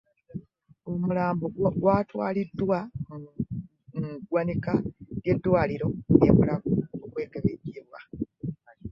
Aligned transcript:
Omulambo 0.91 1.45
gutwaliddwa 1.55 2.77
mu 3.97 4.11
ggwanika 4.21 4.73
ly'eddwaliro 5.21 5.87
e 6.27 6.29
Mulago 6.35 6.71
okwekebejjebwa 7.05 7.99